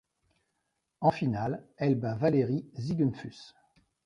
[1.01, 3.53] En finale, elle bat Valerie Ziegenfuss.